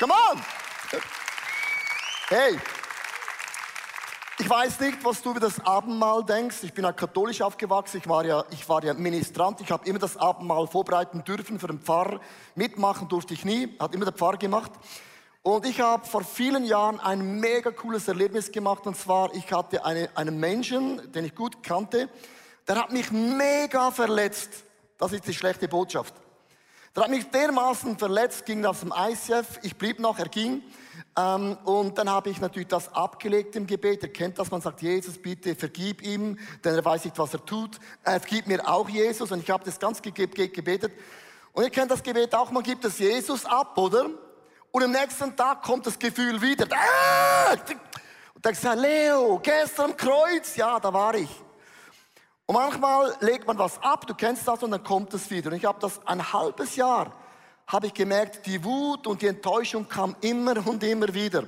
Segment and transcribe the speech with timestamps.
[0.00, 0.40] Come on!
[2.30, 2.58] Hey,
[4.38, 6.62] ich weiß nicht, was du über das Abendmahl denkst.
[6.62, 7.98] Ich bin ja katholisch aufgewachsen.
[7.98, 9.60] Ich war ja, ich war ja Ministrant.
[9.60, 12.18] Ich habe immer das Abendmahl vorbereiten dürfen für den Pfarrer.
[12.54, 13.76] Mitmachen durfte ich nie.
[13.78, 14.72] Hat immer der Pfarrer gemacht.
[15.42, 18.86] Und ich habe vor vielen Jahren ein mega cooles Erlebnis gemacht.
[18.86, 22.08] Und zwar, ich hatte eine, einen Menschen, den ich gut kannte,
[22.66, 24.64] der hat mich mega verletzt.
[24.96, 26.14] Das ist die schlechte Botschaft.
[26.94, 29.60] Der hat mich dermaßen verletzt, ging aus dem ICF.
[29.62, 30.62] Ich blieb noch, er ging.
[31.16, 34.02] Ähm, und dann habe ich natürlich das abgelegt im Gebet.
[34.02, 37.44] Er kennt das, man sagt, Jesus, bitte vergib ihm, denn er weiß nicht, was er
[37.44, 37.78] tut.
[38.02, 39.30] Er vergib mir auch Jesus.
[39.30, 40.92] Und ich habe das ganz gebetet.
[41.52, 44.10] Und ihr kennt das Gebet auch, man gibt es Jesus ab, oder?
[44.72, 46.66] Und am nächsten Tag kommt das Gefühl wieder.
[46.70, 47.52] Ah!
[48.34, 51.30] Und dann sagt Leo, gestern am Kreuz, ja, da war ich.
[52.50, 55.52] Und manchmal legt man was ab, du kennst das, und dann kommt es wieder.
[55.52, 57.12] Und ich habe das ein halbes Jahr,
[57.68, 61.44] habe ich gemerkt, die Wut und die Enttäuschung kam immer und immer wieder.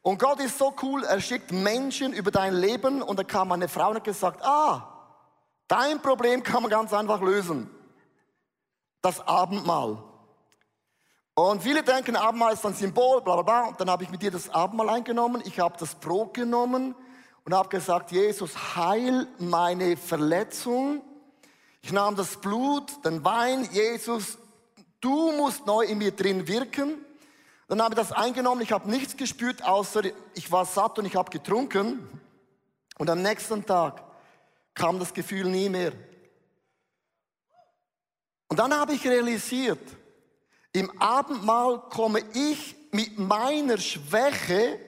[0.00, 3.68] Und Gott ist so cool, er schickt Menschen über dein Leben und da kam eine
[3.68, 4.88] Frau und hat gesagt, ah,
[5.68, 7.68] dein Problem kann man ganz einfach lösen.
[9.02, 10.02] Das Abendmahl.
[11.34, 13.68] Und viele denken, Abendmahl ist ein Symbol, bla bla bla.
[13.68, 15.42] Und dann habe ich mit dir das Abendmahl eingenommen.
[15.44, 16.94] Ich habe das Brot genommen
[17.44, 21.02] und habe gesagt, Jesus, heil meine Verletzung.
[21.82, 24.38] Ich nahm das Blut, den Wein, Jesus,
[25.00, 27.04] du musst neu in mir drin wirken.
[27.68, 30.02] Dann habe ich das eingenommen, ich habe nichts gespürt, außer
[30.34, 32.08] ich war satt und ich habe getrunken.
[32.98, 34.02] Und am nächsten Tag
[34.74, 35.92] kam das Gefühl nie mehr.
[38.48, 39.80] Und dann habe ich realisiert,
[40.72, 44.78] im Abendmahl komme ich mit meiner Schwäche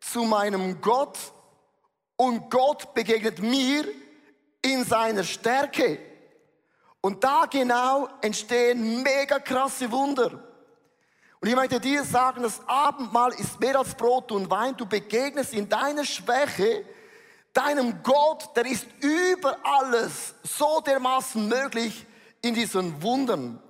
[0.00, 1.18] zu meinem Gott
[2.16, 3.86] und Gott begegnet mir
[4.62, 5.98] in seiner Stärke.
[7.00, 10.42] Und da genau entstehen mega krasse Wunder.
[11.40, 14.76] Und ich möchte dir sagen, das Abendmahl ist mehr als Brot und Wein.
[14.76, 16.84] Du begegnest in deiner Schwäche
[17.54, 22.04] deinem Gott, der ist über alles so dermaßen möglich
[22.42, 23.62] in diesen Wundern.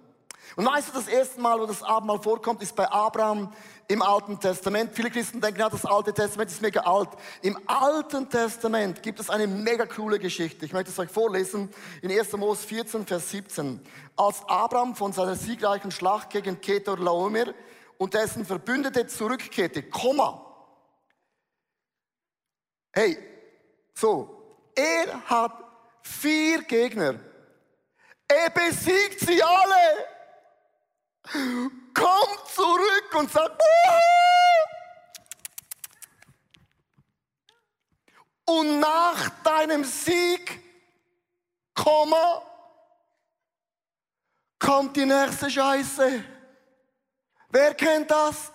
[0.56, 3.52] Und weißt du, das erste Mal, wo das Abendmahl vorkommt, ist bei Abraham
[3.88, 4.92] im Alten Testament.
[4.94, 7.10] Viele Christen denken, ja, das Alte Testament ist mega alt.
[7.42, 10.64] Im Alten Testament gibt es eine mega coole Geschichte.
[10.64, 11.68] Ich möchte es euch vorlesen
[12.02, 12.32] in 1.
[12.32, 13.80] Mose 14, Vers 17.
[14.16, 17.46] Als Abraham von seiner siegreichen Schlacht gegen Ketor Laomer
[17.98, 20.40] und dessen Verbündete zurückkehrte, Komma.
[22.92, 23.18] Hey,
[23.92, 25.52] so, er hat
[26.02, 27.18] vier Gegner.
[28.28, 29.74] Er besiegt sie alle
[32.04, 33.62] kommt zurück und sagt,
[38.44, 40.60] und nach deinem Sieg,
[41.74, 42.42] Komma,
[44.58, 46.24] kommt die nächste Scheiße.
[47.48, 48.52] Wer kennt das?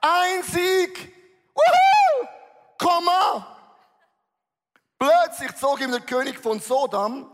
[0.00, 1.12] Ein Sieg,
[1.54, 2.28] Wuhu!
[2.78, 3.56] Komma.
[4.98, 7.30] Plötzlich zog ihm der König von Sodom,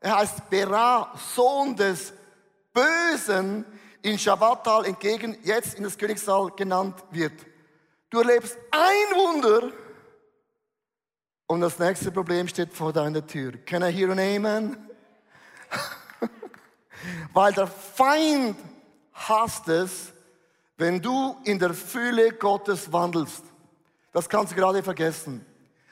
[0.00, 2.14] er heißt Bera, Sohn des
[2.72, 3.66] Bösen,
[4.02, 7.46] in Shabbatal entgegen jetzt in das Königssaal genannt wird.
[8.10, 9.72] Du erlebst ein Wunder
[11.46, 13.52] und das nächste Problem steht vor deiner Tür.
[13.64, 14.76] Can I hear an Amen?
[17.32, 18.56] Weil der Feind
[19.12, 20.12] hasst es,
[20.76, 23.44] wenn du in der Fülle Gottes wandelst.
[24.12, 25.46] Das kannst du gerade vergessen.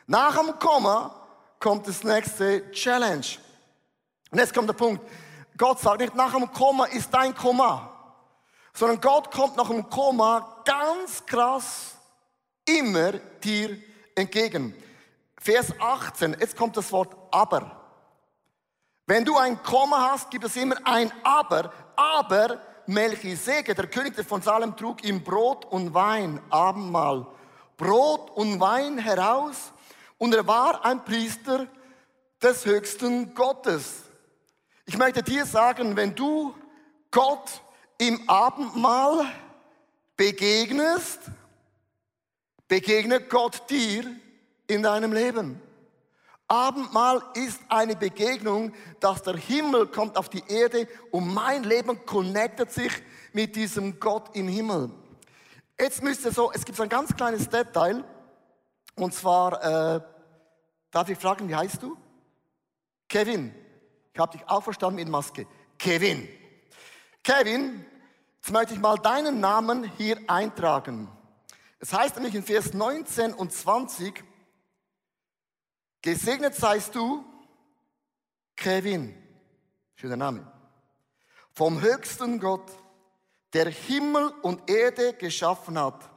[0.07, 1.15] Nach dem Komma
[1.59, 3.27] kommt das nächste Challenge.
[4.31, 5.03] Und jetzt kommt der Punkt.
[5.57, 8.00] Gott sagt nicht, nach dem Komma ist dein Komma
[8.73, 11.97] sondern Gott kommt nach dem Koma ganz krass
[12.65, 13.79] immer dir
[14.15, 14.75] entgegen.
[15.39, 17.81] Vers 18, jetzt kommt das Wort aber.
[19.07, 21.73] Wenn du ein Komma hast, gibt es immer ein aber.
[21.97, 27.27] Aber Melchisedek, der König von Salem, trug ihm Brot und Wein, Abendmahl.
[27.77, 29.73] Brot und Wein heraus
[30.19, 31.67] und er war ein Priester
[32.43, 34.03] des höchsten Gottes.
[34.85, 36.55] Ich möchte dir sagen, wenn du
[37.11, 37.63] Gott
[38.01, 39.27] im Abendmahl
[40.17, 41.21] begegnest,
[42.67, 44.05] begegnet Gott dir
[44.67, 45.61] in deinem Leben.
[46.49, 52.73] Abendmahl ist eine Begegnung, dass der Himmel kommt auf die Erde und mein Leben connectet
[52.73, 52.91] sich
[53.35, 54.91] mit diesem Gott im Himmel.
[55.79, 58.03] Jetzt müsst ihr so, es gibt ein ganz kleines Detail
[58.97, 60.01] und zwar, äh,
[60.91, 61.99] darf ich fragen, wie heißt du?
[63.09, 63.55] Kevin.
[64.15, 65.47] Ich habe dich auch verstanden mit Maske.
[65.79, 66.29] Kevin.
[67.23, 67.85] Kevin,
[68.43, 71.09] Jetzt möchte ich mal deinen Namen hier eintragen.
[71.79, 74.25] Es heißt nämlich in Vers 19 und 20,
[76.01, 77.23] gesegnet seist du,
[78.57, 79.15] Kevin,
[79.95, 80.51] schöner Name,
[81.53, 82.71] vom höchsten Gott,
[83.53, 86.09] der Himmel und Erde geschaffen hat.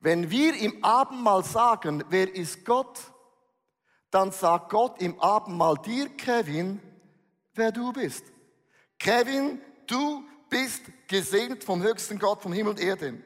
[0.00, 3.00] Wenn wir im Abendmahl sagen, wer ist Gott,
[4.10, 6.80] dann sagt Gott im Abendmahl dir, Kevin,
[7.54, 8.24] wer du bist.
[8.98, 13.22] Kevin, du bist gesegnet vom höchsten Gott, vom Himmel und Erde.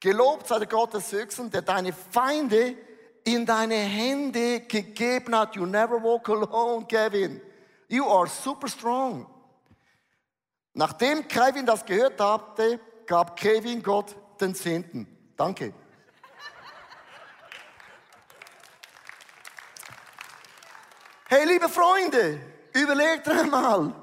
[0.00, 2.76] Gelobt sei der Gott des Höchsten, der deine Feinde
[3.24, 5.56] in deine Hände gegeben hat.
[5.56, 7.40] You never walk alone, Kevin.
[7.88, 9.26] You are super strong.
[10.74, 15.06] Nachdem Kevin das gehört hatte, gab Kevin Gott den Zehnten.
[15.36, 15.72] Danke.
[21.26, 22.40] Hey, liebe Freunde,
[22.72, 23.94] überlegt einmal,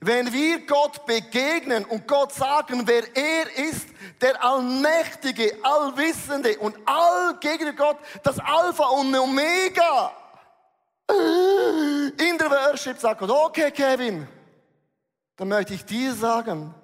[0.00, 3.86] wenn wir Gott begegnen und Gott sagen, wer er ist,
[4.20, 10.12] der Allmächtige, Allwissende und allgegnende Gott, das Alpha und Omega.
[11.08, 14.26] In der Worship sagt Gott, okay Kevin,
[15.36, 16.74] dann möchte ich dir sagen,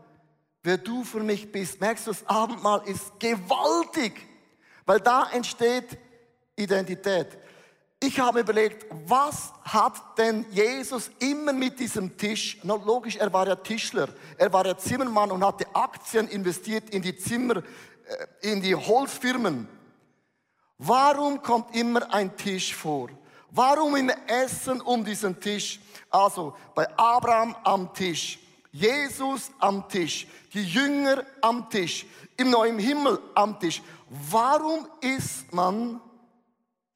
[0.62, 1.80] wer du für mich bist.
[1.80, 4.26] Merkst du, das Abendmahl ist gewaltig,
[4.84, 5.98] weil da entsteht
[6.54, 7.38] Identität.
[7.98, 12.58] Ich habe überlegt, was hat denn Jesus immer mit diesem Tisch?
[12.62, 17.00] Na, logisch, er war ja Tischler, er war ja Zimmermann und hatte Aktien investiert in
[17.00, 19.66] die Zimmer, äh, in die Holzfirmen.
[20.76, 23.08] Warum kommt immer ein Tisch vor?
[23.50, 25.80] Warum im Essen um diesen Tisch?
[26.10, 28.38] Also bei Abraham am Tisch,
[28.72, 32.04] Jesus am Tisch, die Jünger am Tisch,
[32.36, 33.82] im neuen Himmel am Tisch.
[34.10, 35.98] Warum isst man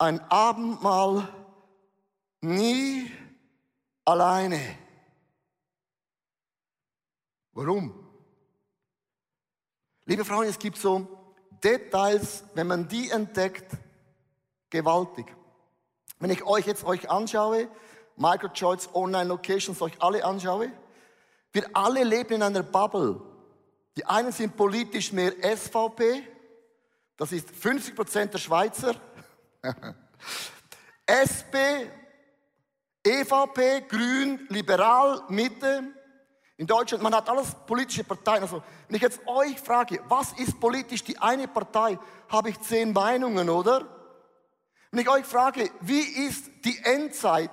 [0.00, 1.28] ein Abendmahl
[2.40, 3.12] nie
[4.04, 4.78] alleine.
[7.52, 7.92] Warum?
[10.06, 11.06] Liebe Freunde, es gibt so
[11.62, 13.76] Details, wenn man die entdeckt,
[14.70, 15.26] gewaltig.
[16.18, 17.68] Wenn ich euch jetzt euch anschaue,
[18.16, 20.72] Microchoice Online Locations euch alle anschaue,
[21.52, 23.20] wir alle leben in einer Bubble.
[23.98, 26.22] Die einen sind politisch mehr SVP,
[27.18, 28.94] das ist 50 Prozent der Schweizer,
[31.06, 31.56] SP,
[33.02, 35.94] EVP, Grün, Liberal, Mitte.
[36.56, 38.42] In Deutschland, man hat alles politische Parteien.
[38.42, 41.98] Also, wenn ich jetzt euch frage, was ist politisch die eine Partei,
[42.28, 43.86] habe ich zehn Meinungen, oder?
[44.90, 47.50] Wenn ich euch frage, wie ist die Endzeit,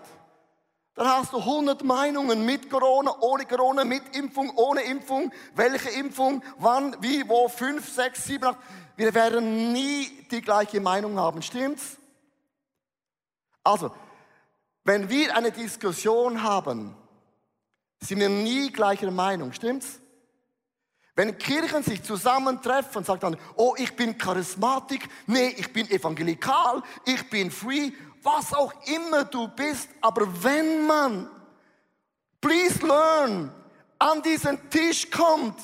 [0.96, 6.44] dann hast du 100 Meinungen mit Corona, ohne Corona, mit Impfung, ohne Impfung, welche Impfung,
[6.58, 8.58] wann, wie, wo, fünf, sechs, sieben, acht.
[8.98, 11.98] Wir werden nie die gleiche Meinung haben, stimmt's?
[13.64, 13.92] Also,
[14.84, 16.96] wenn wir eine Diskussion haben,
[18.02, 20.00] sind wir nie gleicher Meinung, stimmt's?
[21.16, 27.30] Wenn Kirchen sich zusammentreffen, sagt dann, oh, ich bin charismatik, nee, ich bin evangelikal, ich
[27.30, 27.92] bin free,
[28.24, 31.30] was auch immer du bist, aber wenn man,
[32.42, 33.52] please learn,
[34.00, 35.56] an diesen Tisch kommt,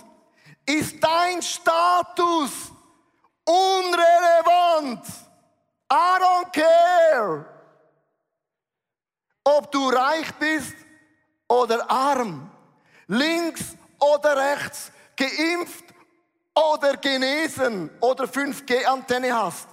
[0.67, 2.72] ist dein Status
[3.45, 5.05] unrelevant.
[5.89, 7.53] I don't care
[9.43, 10.75] ob du reich bist
[11.47, 12.49] oder arm,
[13.07, 15.83] links oder rechts, geimpft
[16.55, 19.67] oder genesen oder 5G-Antenne hast.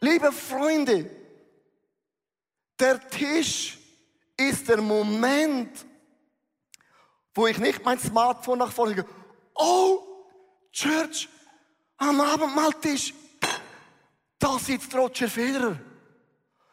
[0.00, 1.10] Liebe Freunde,
[2.78, 3.78] der Tisch
[4.36, 5.86] ist der Moment,
[7.34, 9.06] wo ich nicht mein Smartphone nach vorne gehe.
[9.54, 10.00] Oh,
[10.72, 11.28] Church,
[12.02, 13.14] am Abendmahltisch,
[14.38, 15.78] da sitzt Roger Federer.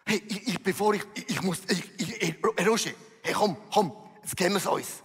[0.05, 4.35] Hey, ich, ich, bevor ich, ich, ich muss, ich, ich, Roger, hey, komm, komm, jetzt
[4.35, 5.03] kennen wir es uns.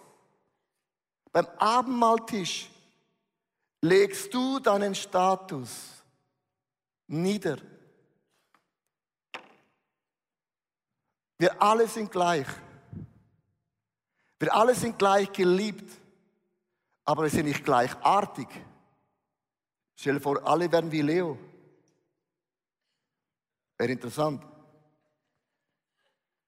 [1.31, 2.71] Beim Abendmahltisch
[3.83, 5.71] legst du deinen Status
[7.07, 7.59] nieder.
[11.37, 12.47] Wir alle sind gleich.
[14.39, 15.91] Wir alle sind gleich geliebt,
[17.05, 18.49] aber wir sind nicht gleichartig.
[19.97, 21.39] Stell dir vor, alle werden wie Leo.
[23.79, 24.45] Wäre interessant.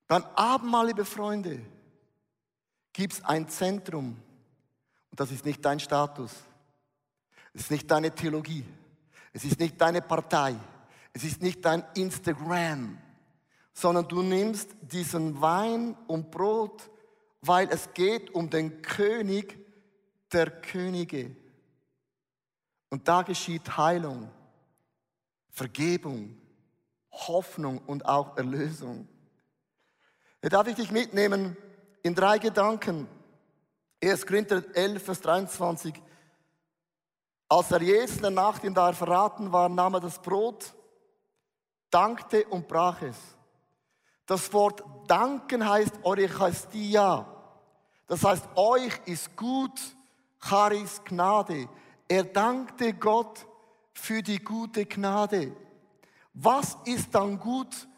[0.08, 1.60] Beim Abendmahl, liebe Freunde,
[2.92, 4.16] gibt es ein Zentrum.
[5.10, 6.32] Und das ist nicht dein Status.
[7.52, 8.64] Es ist nicht deine Theologie.
[9.32, 10.56] Es ist nicht deine Partei.
[11.12, 12.98] Es ist nicht dein Instagram.
[13.72, 16.90] Sondern du nimmst diesen Wein und Brot,
[17.40, 19.58] weil es geht um den König
[20.32, 21.34] der Könige.
[22.96, 24.30] Und da geschieht Heilung,
[25.50, 26.34] Vergebung,
[27.12, 29.06] Hoffnung und auch Erlösung.
[30.40, 31.58] Hier darf ich dich mitnehmen
[32.02, 33.06] in drei Gedanken.
[34.02, 34.24] 1.
[34.24, 35.92] Korinther 11, Vers 23.
[37.50, 40.72] Als er Jesus in der Nacht ihm da verraten war, nahm er das Brot,
[41.90, 43.18] dankte und brach es.
[44.24, 47.26] Das Wort danken heißt Eucharistia.
[48.06, 49.78] Das heißt, euch ist gut
[50.40, 51.68] Charis Gnade.
[52.08, 53.46] Er dankte Gott
[53.92, 55.52] für die gute Gnade.
[56.34, 57.88] Was ist dann gut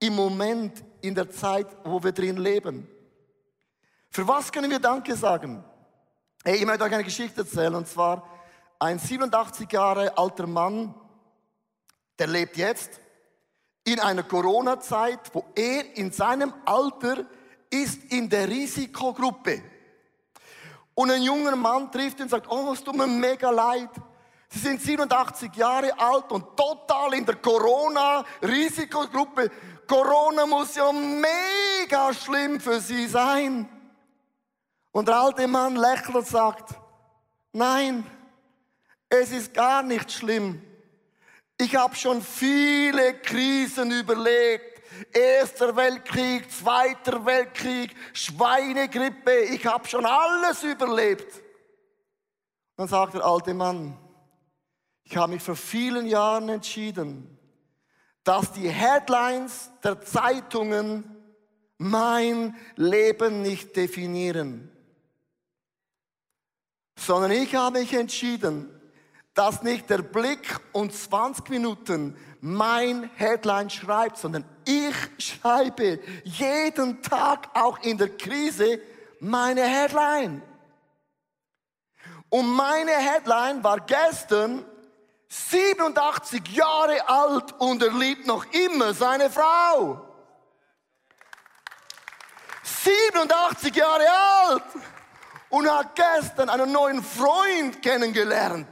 [0.00, 2.88] im Moment, in der Zeit, wo wir drin leben?
[4.10, 5.62] Für was können wir Danke sagen?
[6.44, 8.28] Hey, ich möchte euch eine Geschichte erzählen, und zwar
[8.78, 10.94] ein 87 Jahre alter Mann,
[12.18, 13.00] der lebt jetzt
[13.84, 17.26] in einer Corona-Zeit, wo er in seinem Alter
[17.70, 19.62] ist in der Risikogruppe.
[20.94, 23.88] Und ein junger Mann trifft ihn und sagt, oh, es tut mir mega leid.
[24.48, 29.50] Sie sind 87 Jahre alt und total in der Corona-Risikogruppe.
[29.86, 33.66] Corona muss ja mega schlimm für Sie sein.
[34.90, 36.74] Und der alte Mann lächelt und sagt,
[37.52, 38.06] nein,
[39.08, 40.62] es ist gar nicht schlimm.
[41.58, 44.71] Ich habe schon viele Krisen überlegt.
[45.12, 49.44] Erster Weltkrieg, Zweiter Weltkrieg, Schweinegrippe.
[49.50, 51.42] Ich habe schon alles überlebt.
[52.76, 53.98] Dann sagt der alte Mann,
[55.04, 57.38] ich habe mich vor vielen Jahren entschieden,
[58.24, 61.04] dass die Headlines der Zeitungen
[61.78, 64.70] mein Leben nicht definieren,
[66.96, 68.68] sondern ich habe mich entschieden,
[69.34, 77.48] dass nicht der Blick und 20 Minuten mein Headline schreibt, sondern ich schreibe jeden Tag,
[77.54, 78.80] auch in der Krise,
[79.20, 80.42] meine Headline.
[82.28, 84.64] Und meine Headline war gestern
[85.28, 90.04] 87 Jahre alt und er liebt noch immer seine Frau.
[92.64, 94.06] 87 Jahre
[94.46, 94.64] alt
[95.48, 98.66] und hat gestern einen neuen Freund kennengelernt.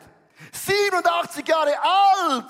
[0.52, 2.46] 87 Jahre alt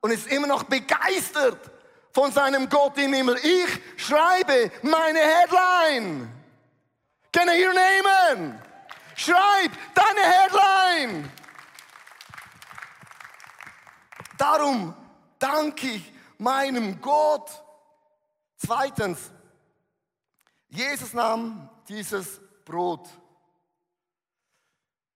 [0.00, 1.70] und ist immer noch begeistert
[2.12, 3.36] von seinem Gott im Himmel.
[3.36, 6.28] Ich schreibe meine Headline.
[7.32, 8.62] Can I hear an amen?
[9.16, 11.32] Schreib deine Headline.
[14.38, 14.94] Darum
[15.38, 17.50] danke ich meinem Gott.
[18.56, 19.30] Zweitens,
[20.68, 23.08] Jesus nahm dieses Brot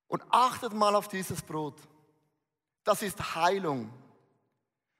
[0.08, 1.80] und achtet mal auf dieses Brot.
[2.84, 3.90] Das ist Heilung.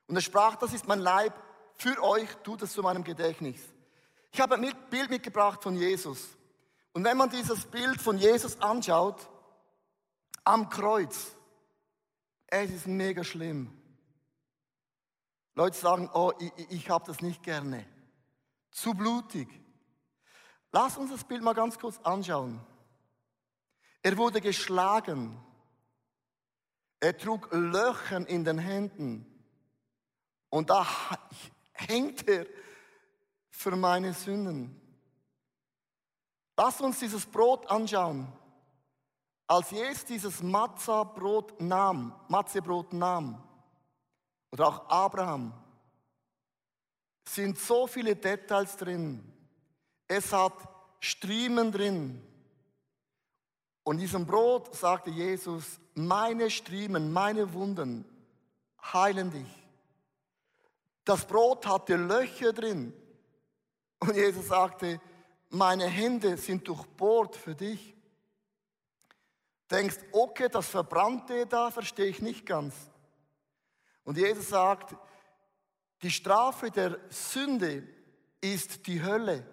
[0.06, 1.34] Und er sprach, das ist mein Leib
[1.74, 3.60] für euch, tut es zu meinem Gedächtnis.
[4.32, 6.36] Ich habe ein Bild mitgebracht von Jesus.
[6.92, 9.28] Und wenn man dieses Bild von Jesus anschaut,
[10.44, 11.36] am Kreuz,
[12.46, 13.72] es ist mega schlimm.
[15.54, 17.86] Leute sagen, oh, ich, ich habe das nicht gerne.
[18.70, 19.48] Zu blutig.
[20.72, 22.60] Lass uns das Bild mal ganz kurz anschauen.
[24.02, 25.40] Er wurde geschlagen.
[27.00, 29.33] Er trug Löcher in den Händen.
[30.54, 30.86] Und da
[31.72, 32.46] hängt er
[33.50, 34.80] für meine Sünden.
[36.56, 38.32] Lass uns dieses Brot anschauen.
[39.48, 43.42] Als Jesus dieses Matzah-Brot nahm, Matzebrot nahm,
[44.52, 45.52] oder auch Abraham,
[47.28, 49.24] sind so viele Details drin.
[50.06, 50.54] Es hat
[51.00, 52.22] Striemen drin.
[53.82, 58.04] Und diesem Brot sagte Jesus, meine Striemen, meine Wunden
[58.92, 59.63] heilen dich.
[61.04, 62.92] Das Brot hatte Löcher drin.
[64.00, 65.00] Und Jesus sagte,
[65.50, 67.94] meine Hände sind durchbohrt für dich.
[69.70, 72.74] Denkst, okay, das Verbrannte da verstehe ich nicht ganz.
[74.04, 74.94] Und Jesus sagt,
[76.02, 77.86] die Strafe der Sünde
[78.40, 79.46] ist die Hölle.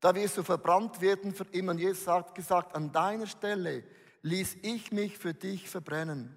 [0.00, 1.72] Da wirst du verbrannt werden für immer.
[1.72, 3.84] Und Jesus hat gesagt, an deiner Stelle
[4.22, 6.36] ließ ich mich für dich verbrennen.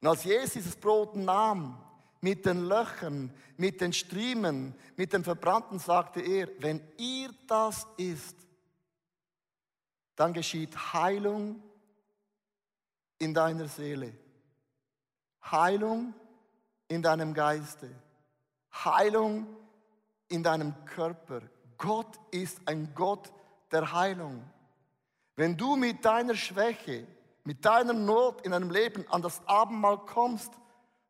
[0.00, 1.82] Und als Jesus dieses Brot nahm,
[2.24, 8.38] mit den Löchern, mit den Striemen, mit dem Verbrannten, sagte er, wenn ihr das isst,
[10.16, 11.62] dann geschieht Heilung
[13.18, 14.14] in deiner Seele.
[15.50, 16.14] Heilung
[16.88, 17.90] in deinem Geiste.
[18.72, 19.46] Heilung
[20.28, 21.42] in deinem Körper.
[21.76, 23.30] Gott ist ein Gott
[23.70, 24.42] der Heilung.
[25.36, 27.06] Wenn du mit deiner Schwäche,
[27.44, 30.50] mit deiner Not in deinem Leben an das Abendmahl kommst,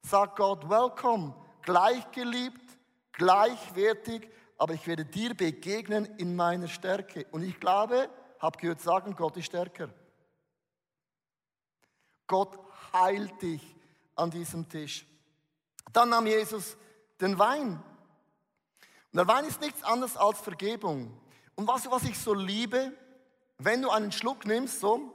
[0.04, 2.78] sagt Gott, welcome, gleichgeliebt,
[3.12, 7.26] gleichwertig, aber ich werde dir begegnen in meiner Stärke.
[7.30, 8.08] Und ich glaube,
[8.38, 9.88] habe gehört sagen, Gott ist stärker.
[12.26, 12.58] Gott
[12.92, 13.74] heilt dich
[14.14, 15.06] an diesem Tisch.
[15.92, 16.76] Dann nahm Jesus
[17.20, 17.82] den Wein.
[19.12, 21.18] Und der Wein ist nichts anderes als Vergebung.
[21.54, 22.92] Und was, was ich so liebe,
[23.58, 25.14] wenn du einen Schluck nimmst, so.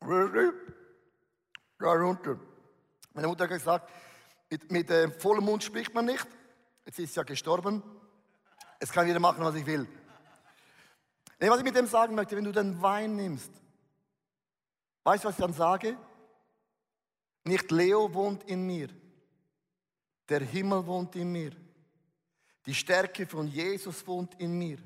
[0.00, 0.52] Mm.
[1.78, 2.38] Darunter.
[3.12, 3.90] Meine Mutter hat gesagt,
[4.50, 6.26] mit, mit äh, vollem Mund spricht man nicht.
[6.84, 7.82] Jetzt ist sie ja gestorben.
[8.80, 9.88] Jetzt kann jeder machen, was ich will.
[11.40, 13.50] Nee, was ich mit dem sagen möchte, wenn du den Wein nimmst,
[15.02, 15.96] weißt du, was ich dann sage?
[17.44, 18.88] Nicht Leo wohnt in mir,
[20.28, 21.52] der Himmel wohnt in mir.
[22.66, 24.78] Die Stärke von Jesus wohnt in mir.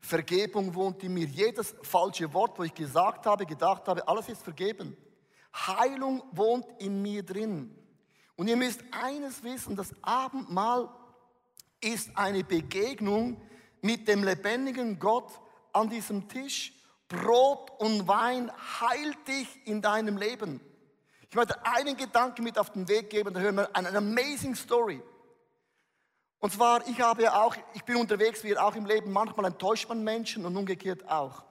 [0.00, 1.26] Vergebung wohnt in mir.
[1.26, 4.96] Jedes falsche Wort, wo ich gesagt habe, gedacht habe, alles ist vergeben.
[5.54, 7.76] Heilung wohnt in mir drin.
[8.36, 10.88] Und ihr müsst eines wissen, das Abendmahl
[11.80, 13.40] ist eine Begegnung
[13.82, 15.30] mit dem lebendigen Gott
[15.72, 16.72] an diesem Tisch.
[17.08, 20.60] Brot und Wein heilt dich in deinem Leben.
[21.28, 25.02] Ich möchte einen Gedanken mit auf den Weg geben, da hören wir eine amazing Story.
[26.40, 29.88] Und zwar, ich habe ja auch, ich bin unterwegs, wie auch im Leben, manchmal enttäuscht
[29.88, 31.44] man Menschen und umgekehrt auch.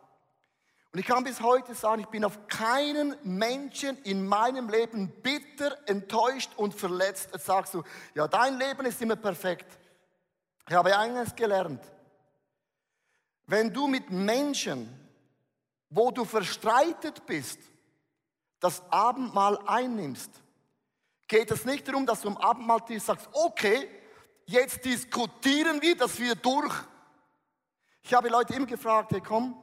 [0.92, 5.78] Und ich kann bis heute sagen, ich bin auf keinen Menschen in meinem Leben bitter,
[5.88, 7.30] enttäuscht und verletzt.
[7.32, 7.84] Jetzt sagst du,
[8.16, 9.78] ja, dein Leben ist immer perfekt.
[10.68, 11.84] Ich habe eines gelernt.
[13.46, 14.90] Wenn du mit Menschen,
[15.92, 17.60] wo du verstreitet bist,
[18.60, 20.32] das Abendmahl einnimmst,
[21.28, 23.88] geht es nicht darum, dass du am Abendmahltisch sagst, okay,
[24.50, 26.74] jetzt diskutieren wir das wieder durch.
[28.02, 29.62] Ich habe Leute immer gefragt, hey komm,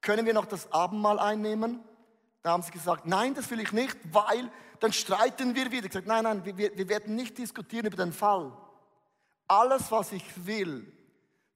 [0.00, 1.82] können wir noch das Abendmahl einnehmen?
[2.42, 5.86] Da haben sie gesagt, nein, das will ich nicht, weil dann streiten wir wieder.
[5.86, 8.56] Ich gesagt, nein, nein, wir, wir werden nicht diskutieren über den Fall.
[9.48, 10.92] Alles, was ich will,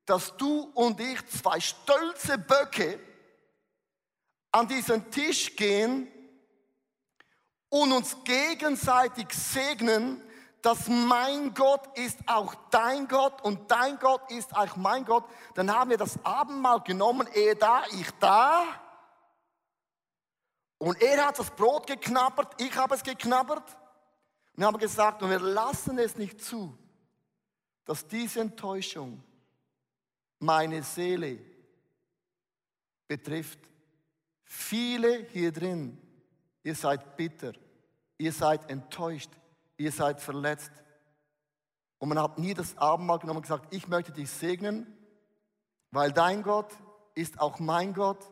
[0.05, 2.99] dass du und ich, zwei stolze Böcke,
[4.51, 6.09] an diesen Tisch gehen
[7.69, 10.21] und uns gegenseitig segnen,
[10.63, 15.25] dass mein Gott ist auch dein Gott und dein Gott ist auch mein Gott,
[15.55, 18.65] dann haben wir das Abendmahl genommen, er da, ich da.
[20.79, 23.69] Und er hat das Brot geknabbert, ich habe es geknabbert.
[24.55, 26.77] Und wir haben gesagt, und wir lassen es nicht zu,
[27.85, 29.23] dass diese Enttäuschung
[30.39, 31.39] meine Seele
[33.07, 33.59] betrifft.
[34.45, 35.99] Viele hier drin,
[36.63, 37.53] ihr seid bitter,
[38.19, 39.31] ihr seid enttäuscht,
[39.81, 40.71] ihr seid verletzt.
[41.99, 44.87] Und man hat nie das Abendmahl genommen und gesagt, ich möchte dich segnen,
[45.91, 46.71] weil dein Gott
[47.15, 48.31] ist auch mein Gott.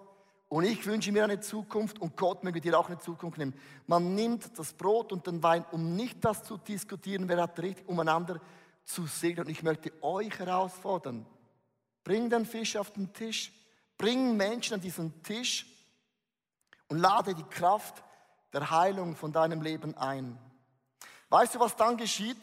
[0.48, 3.54] Und ich wünsche mir eine Zukunft und Gott möge dir auch eine Zukunft nehmen.
[3.86, 7.86] Man nimmt das Brot und den Wein, um nicht das zu diskutieren, wer hat recht,
[7.86, 8.40] umeinander
[8.84, 9.46] zu segnen.
[9.46, 11.26] Und ich möchte euch herausfordern,
[12.04, 13.52] bring den Fisch auf den Tisch,
[13.98, 15.66] bring Menschen an diesen Tisch
[16.88, 18.02] und lade die Kraft
[18.54, 20.38] der Heilung von deinem Leben ein.
[21.28, 22.38] Weißt du, was dann geschieht,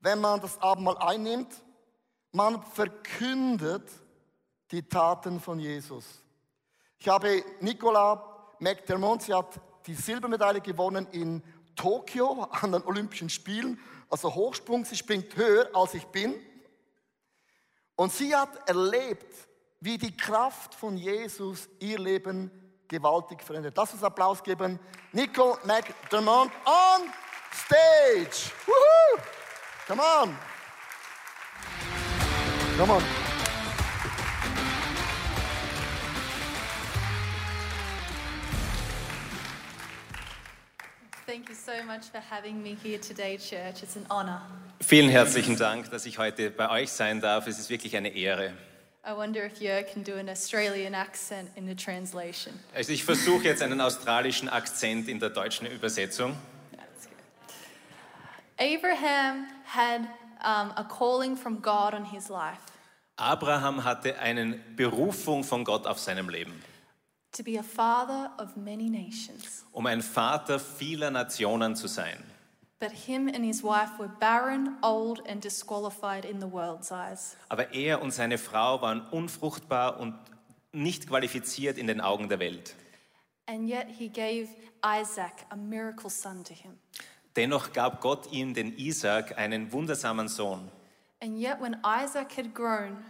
[0.00, 1.52] wenn man das Abendmahl einnimmt?
[2.32, 3.88] Man verkündet
[4.70, 6.04] die Taten von Jesus.
[6.98, 11.42] Ich habe Nicola McDermott, sie hat die Silbermedaille gewonnen in
[11.74, 13.80] Tokio an den Olympischen Spielen,
[14.10, 16.34] also Hochsprung, sie springt höher als ich bin.
[17.96, 19.34] Und sie hat erlebt,
[19.80, 22.50] wie die Kraft von Jesus ihr Leben
[22.86, 23.74] gewaltig verändert.
[23.76, 24.78] Lass uns Applaus geben.
[25.12, 27.10] Nico McDermott on
[27.52, 28.52] stage.
[28.66, 29.22] Woohoo!
[29.86, 30.36] Come on.
[32.76, 33.02] Come on.
[41.26, 43.82] Thank you so much for having me here today, church.
[43.84, 44.40] It's an honor.
[44.80, 47.46] Vielen herzlichen Dank, dass ich heute bei euch sein darf.
[47.46, 48.52] Es ist wirklich eine Ehre.
[49.06, 52.58] I wonder if Jörg can do an Australian accent in the translation.
[52.74, 56.36] Also ich versuche jetzt einen australischen Akzent in der deutschen Übersetzung.
[58.60, 60.02] Abraham had
[60.44, 62.60] um, a calling from God on his life
[63.16, 66.62] Abraham hatte eine Berufung von Gott auf seinem Leben,
[67.32, 69.64] to be a father of many nations.
[69.72, 72.22] um ein Vater vieler Nationen zu sein.
[72.78, 77.36] But him and his wife were barren, old, and disqualified in the world's eyes.
[77.50, 80.14] Aber er und seine Frau waren unfruchtbar und
[80.72, 82.74] nicht qualifiziert in den Augen der Welt.
[83.46, 84.48] And yet he gave
[84.82, 86.78] Isaac a miracle son to him.
[87.40, 90.70] Dennoch gab Gott ihm den Isaac, einen wundersamen Sohn.
[91.22, 93.02] And yet when Isaac had grown,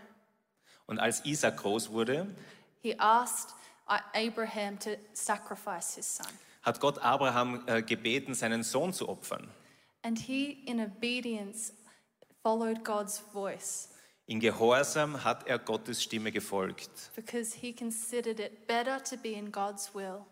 [0.86, 2.32] Und als Isaac groß wurde,
[2.80, 3.52] he asked
[3.88, 6.28] I- Abraham to sacrifice his son.
[6.62, 9.48] hat Gott Abraham äh, gebeten, seinen Sohn zu opfern.
[10.04, 11.72] And he, in obedience,
[12.44, 13.88] followed God's voice
[14.26, 17.10] In Gehorsam hat er Gottes Stimme gefolgt.
[17.16, 20.24] because he considered it better to be in God's will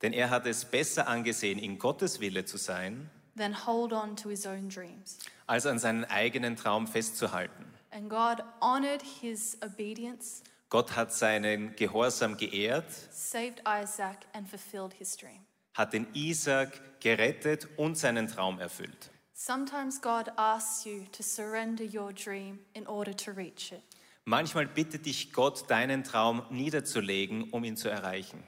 [0.00, 4.28] Denn er hat es besser angesehen, in Gottes Wille zu sein, than hold on to
[4.28, 5.18] his own dreams.
[5.46, 7.66] als an seinen eigenen Traum festzuhalten.
[7.90, 15.16] And God honored his obedience, Gott hat seinen Gehorsam geehrt, saved Isaac, and fulfilled his
[15.16, 15.40] dream.
[15.74, 19.10] hat den Isaac gerettet und seinen Traum erfüllt.
[19.34, 23.82] Sometimes God asks you to surrender your dream in order to reach it.
[24.24, 28.42] Manchmal bittet dich Gott, deinen Traum niederzulegen, um ihn zu erreichen.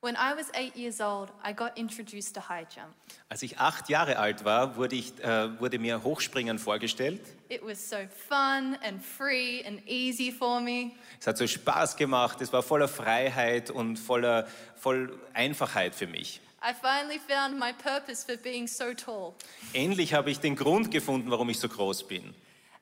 [0.00, 2.94] When I was eight years old, I got introduced to high jump.
[3.28, 7.20] Als ich acht Jahre alt war, wurde, ich, äh, wurde mir Hochspringen vorgestellt.
[7.48, 7.96] It was so
[8.28, 10.92] fun and free and easy for me.
[11.18, 16.40] Es hat so Spaß gemacht, es war voller Freiheit und voller voll Einfachheit für mich.
[16.62, 19.34] I finally found my purpose for being so tall.
[19.72, 22.34] Endlich habe ich den Grund gefunden, warum ich so groß bin.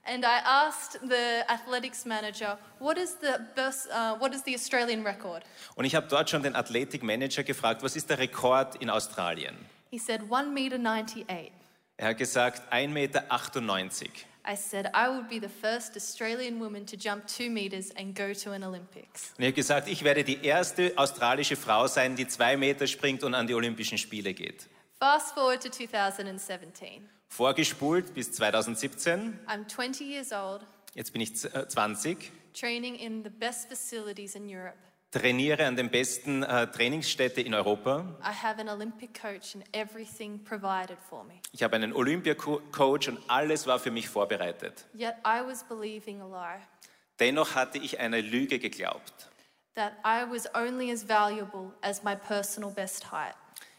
[0.06, 5.04] And I asked the athletics manager, what is the best, uh, what is the Australian
[5.04, 5.42] record?
[5.74, 9.56] Und ich habe dort schon den Athletikmanager gefragt, was ist der Rekord in Australien?
[9.90, 11.52] He said 1 meter 98.
[11.96, 13.22] Er hat gesagt 1,98 Meter.
[14.48, 18.32] I said I would be the first Australian woman to jump two meters and go
[18.32, 19.32] to an Olympics.
[19.36, 23.24] Und er hat gesagt, ich werde die erste australische Frau sein, die zwei Meter springt
[23.24, 24.68] und an die Olympischen Spiele geht.
[25.00, 27.08] Fast forward to 2017.
[27.28, 29.38] Vorgespult bis 2017.
[29.46, 30.62] I'm 20 years old,
[30.94, 34.76] Jetzt bin ich z- äh, 20, training in the best facilities in Europe.
[35.10, 38.04] trainiere an den besten äh, Trainingsstätte in Europa.
[38.22, 41.34] I have an Olympic coach and everything provided for me.
[41.52, 44.86] Ich habe einen Olympia-Coach und alles war für mich vorbereitet.
[44.94, 46.60] Yet I was believing a lie
[47.18, 49.30] Dennoch hatte ich eine Lüge geglaubt.
[49.74, 53.34] that I was only as valuable as my personal best height.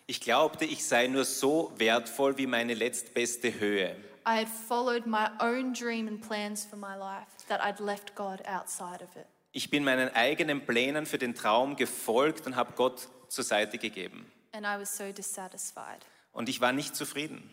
[0.10, 3.94] Ich glaubte, ich sei nur so wertvoll wie meine letztbeste Höhe.
[4.26, 8.42] I had followed my own dream and plans for my life, that I'd left God
[8.48, 9.26] outside of it.
[9.52, 14.32] Ich bin meinen eigenen Plänen für den Traum gefolgt und habe Gott zur Seite gegeben.
[14.54, 16.00] And I was so dissatisfied.
[16.32, 17.50] Und ich war nicht zufrieden.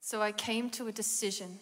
[0.00, 1.60] So I came to a decision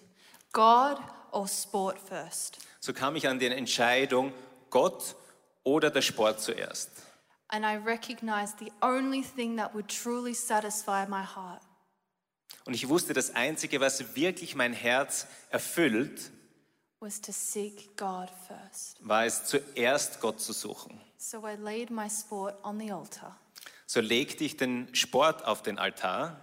[0.52, 0.96] God
[1.32, 2.58] or sport first.
[2.80, 4.32] So kam ich an die Entscheidung,
[4.70, 5.16] Gott
[5.64, 6.90] oder der Sport zuerst.
[7.52, 11.62] And I recognized the only thing that would truly satisfy my heart
[12.66, 16.30] Und ich wusste, das Einzige, was wirklich mein Herz erfüllt,
[17.00, 18.98] was to seek God first.
[19.00, 21.00] war es zuerst Gott zu suchen.
[21.16, 23.36] So I laid my sport on the altar.
[23.86, 26.38] So legte ich den Sport auf den Altar,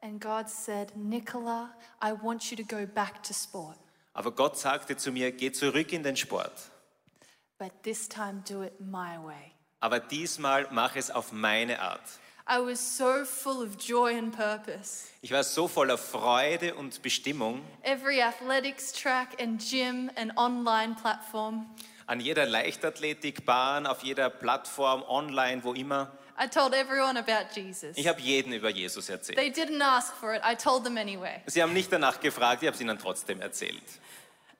[0.00, 3.78] And God said, Nicola, I want you to go back to sport,
[4.12, 6.52] aber Gott sagte zu mir, geh zurück in den Sport.
[7.58, 9.53] but this time do it my way.
[9.84, 12.00] Aber diesmal mach es auf meine Art.
[12.48, 15.08] I was so full of joy and purpose.
[15.20, 17.60] Ich war so voller Freude und Bestimmung.
[17.82, 21.66] Every athletics track and gym and online platform,
[22.06, 26.10] An jeder Leichtathletikbahn, auf jeder Plattform, online, wo immer.
[26.42, 27.94] I told everyone about Jesus.
[27.98, 29.36] Ich habe jeden über Jesus erzählt.
[29.36, 31.42] They didn't ask for it, I told them anyway.
[31.44, 33.84] Sie haben nicht danach gefragt, ich habe es ihnen trotzdem erzählt.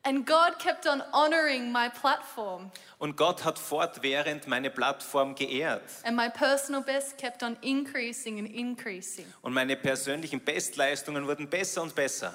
[0.06, 5.82] And God kept on honoring my platform, Und Gott hat fortwährend meine Plattform geehrt.
[6.04, 9.24] and my personal best kept on increasing and increasing.
[9.42, 12.34] Und meine persönlichen Bestleistungen wurden besser und besser.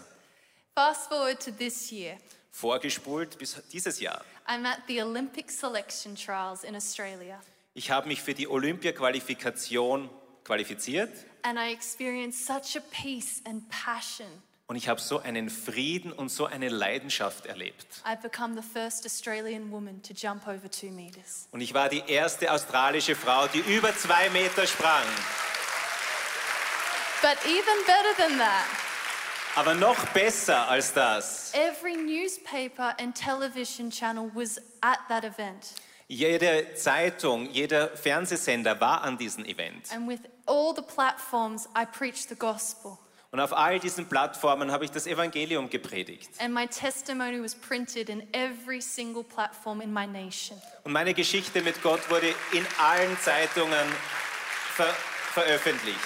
[0.75, 2.17] Fast forward to this year.
[2.51, 4.23] Vorgespult bis dieses Jahr.
[4.47, 7.39] I'm at the Olympic selection trials in Australia,
[7.75, 10.09] Ich habe mich für die Olympia-Qualifikation
[10.43, 11.11] qualifiziert
[11.43, 14.25] and I experienced such a peace and passion.
[14.69, 17.87] Und ich habe so einen Frieden und so eine Leidenschaft erlebt.
[18.05, 21.47] I've become the first Australian woman to jump over two meters.
[21.51, 25.03] Und ich war die erste australische Frau, die über zwei Meter sprang.
[27.23, 28.65] But even better than that,
[29.55, 31.51] Aber noch besser als das.
[31.55, 35.73] every newspaper and television channel was at that event.
[36.07, 39.91] Jede Zeitung, jeder Fernsehsender war an diesem Event.
[39.91, 42.99] And with all the platforms, I preached the gospel.
[43.31, 46.29] Und auf all diesen Plattformen habe ich das Evangelium gepredigt.
[46.39, 50.59] And my testimony was printed in every single platform in my nation.
[50.83, 53.87] Und meine Geschichte mit Gott wurde in allen Zeitungen
[54.75, 54.87] ver
[55.33, 55.99] veröffentlicht.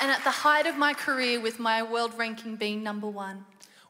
[0.00, 3.44] And at the height of my career, with my world ranking being number one,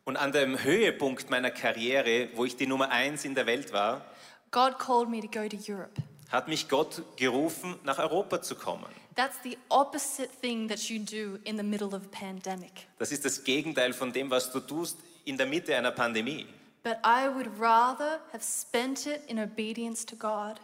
[0.05, 4.03] Und an dem Höhepunkt meiner Karriere, wo ich die Nummer eins in der Welt war,
[4.51, 6.01] God called me to go to Europe.
[6.31, 8.87] hat mich Gott gerufen, nach Europa zu kommen.
[9.16, 12.87] That's the opposite thing that you do in the middle of a pandemic.
[12.98, 16.46] Das ist das Gegenteil von dem, was du tust in der Mitte einer Pandemie.
[16.83, 20.61] But I would rather have spent it in obedience to God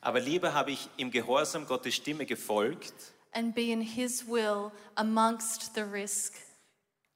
[0.00, 5.74] Aber lieber habe ich im Gehorsam Gottes Stimme gefolgt, and be in His will amongst
[5.74, 6.34] the risk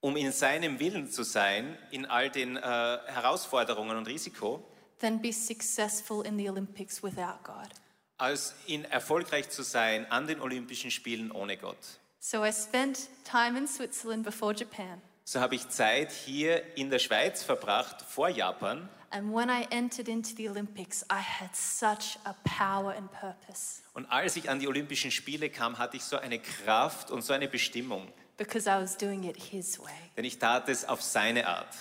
[0.00, 4.64] um in seinem Willen zu sein, in all den äh, Herausforderungen und Risiko,
[4.98, 7.68] than be successful in the Olympics without God.
[8.22, 11.76] Als in erfolgreich zu sein an den Olympischen Spielen ohne Gott.
[12.20, 15.02] So I spent time in Switzerland before Japan.
[15.24, 18.88] So habe ich Zeit hier in der Schweiz verbracht, vor Japan.
[19.10, 24.06] And when I entered into the Olympics, I had such a power and purpose Und
[24.06, 27.48] als ich an die Olympischen Spiele kam, hatte ich so eine Kraft und so eine
[27.48, 28.10] Bestimmung.
[28.38, 29.90] because I was doing it His way.
[30.16, 31.74] Denn ich tat es auf seine Art.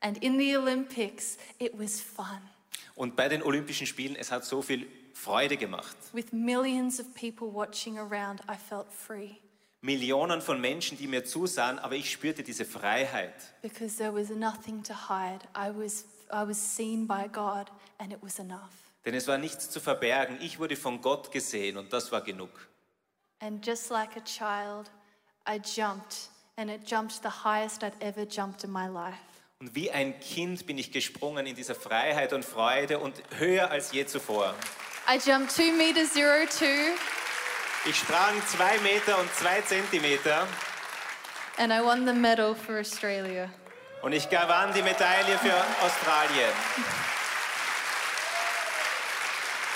[0.00, 2.40] And in the Olympics, it was fun.
[2.94, 4.86] Und bei den Olympischen Spielen, es hat so viel
[5.22, 5.96] Freude gemacht.
[6.12, 9.36] With millions of people watching around, I felt free
[9.84, 13.34] Millionen von Menschen, die mir zusahen, aber ich spürte diese Freiheit.
[13.62, 15.40] because there was nothing to hide.
[15.56, 18.70] I was, I was seen by God, and it was enough.
[19.04, 20.38] Denn es war nichts zu verbergen.
[20.40, 22.50] Ich wurde von Gott gesehen und das war genug.
[23.40, 24.90] And just like a child,
[25.48, 29.18] I jumped, and it jumped the highest I'd ever jumped in my life.
[29.58, 33.92] Und wie ein Kind bin ich gesprungen in dieser Freiheit und Freude und höher als
[33.92, 34.54] je zuvor.
[35.08, 36.94] I jumped two meters zero two,
[37.84, 40.46] Ich sprang zwei Meter und zwei Zentimeter
[41.58, 43.50] and I won the medal for Australia.
[44.02, 46.52] und ich gewann die Medaille für Australien.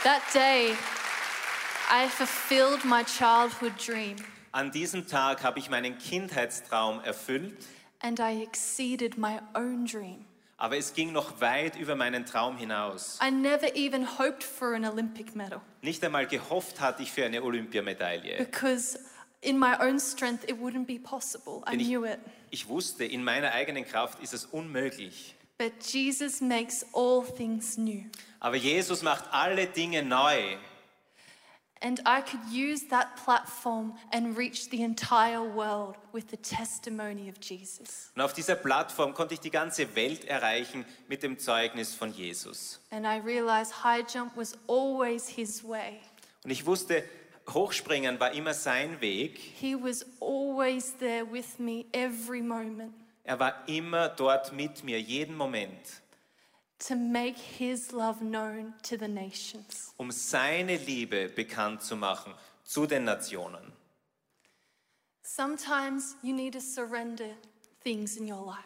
[0.05, 0.75] That day,
[1.91, 4.17] I fulfilled my childhood dream,
[4.53, 7.67] An diesem Tag habe ich meinen Kindheitstraum erfüllt,
[8.01, 10.25] and I exceeded my own dream.
[10.59, 13.19] Aber es ging noch weit über meinen Traum hinaus.
[13.23, 17.43] I never even hoped for an Olympic medal Nicht einmal gehofft hatte ich für eine
[17.43, 18.37] Olympiamedaille.
[18.39, 18.99] because
[19.43, 21.63] in my own strength it wouldn't be possible.
[21.67, 22.19] I Denn ich, knew it.
[22.51, 25.35] ich wusste, in meiner eigenen Kraft ist es unmöglich.
[25.59, 28.05] But Jesus makes all things new.
[28.41, 30.57] Aber Jesus macht alle Dinge neu.
[31.81, 37.37] And I could use that platform and reach the entire world with the testimony of
[37.41, 38.11] Jesus.
[38.15, 42.81] Und auf dieser Plattform konnte ich die ganze Welt erreichen mit dem Zeugnis von Jesus.
[42.91, 46.01] And I realized high jump was always his way.
[46.45, 47.05] Und ich wusste,
[47.53, 49.39] Hochspringen war immer sein Weg.
[49.39, 52.95] He was always there with me every moment
[53.27, 56.01] Er war immer dort mit mir, jeden Moment,
[59.99, 62.35] um seine Liebe bekannt zu machen
[62.65, 63.73] zu den Nationen.
[65.23, 67.31] Sometimes you need to surrender
[67.83, 68.65] things in your life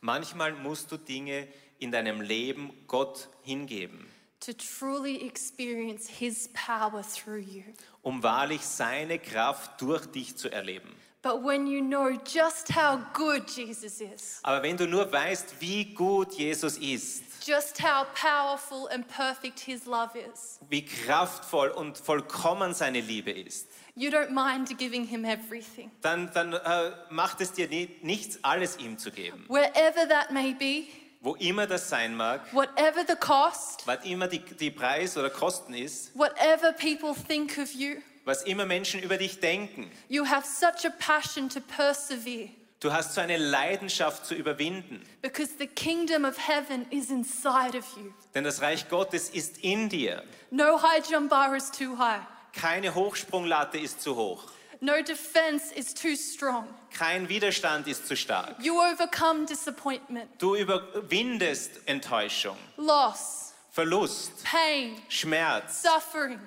[0.00, 1.46] Manchmal musst du Dinge
[1.78, 4.06] in deinem Leben Gott hingeben,
[4.40, 7.62] to truly experience his power through you.
[8.02, 10.94] um wahrlich seine Kraft durch dich zu erleben.
[11.22, 15.84] But when you know just how good Jesus is, Aber wenn du nur weißt, wie
[15.92, 22.74] gut Jesus ist, just how powerful and perfect his love is, wie kraftvoll und vollkommen
[22.74, 25.90] seine Liebe ist, you don't mind giving him everything.
[26.02, 27.68] dann, dann äh, macht es dir
[28.02, 29.44] nichts, alles ihm zu geben.
[29.48, 30.86] Wherever that may be,
[31.22, 35.74] Wo immer das sein mag, whatever the cost, was immer die, die Preis oder Kosten
[35.74, 39.90] ist, whatever people think of you, was immer Menschen über dich denken.
[40.08, 42.48] you have such a passion to persevere
[42.80, 47.84] Du hast so eine Leidenschaft zu überwinden, because the kingdom of heaven is inside of
[47.96, 48.10] you.
[48.34, 50.22] denn das Reich Gottes ist in dir.
[50.50, 52.22] No high jump bar is too high.
[52.54, 54.44] Keine Hochsprunglatte ist zu hoch.
[54.80, 56.66] No defense is too strong.
[56.96, 58.56] Kein Widerstand ist zu stark.
[58.62, 66.40] You overcome disappointment, Du überwindest Enttäuschung, loss, Verlust, pain, Schmerz, suffering,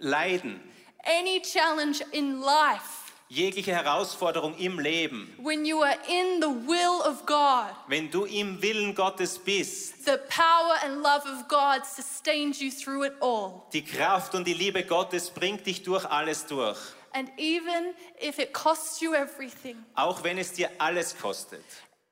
[0.00, 0.58] Leiden,
[1.04, 3.05] any challenge in life.
[3.28, 5.34] Jegliche Herausforderung im Leben.
[5.38, 10.16] When you are in the will of God, Wenn du im Willen Gottes bist, the
[10.28, 13.62] power and love of God sustains you through it all.
[13.72, 16.78] die Kraft und die Liebe Gottes bringt dich durch alles durch.
[17.12, 21.64] And even if it costs you everything, Auch wenn es dir alles kostet.